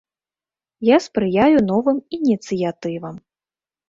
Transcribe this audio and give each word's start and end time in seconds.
Я 0.87 0.97
спрыяю 1.07 1.57
новым 1.71 1.97
ініцыятывам. 2.17 3.15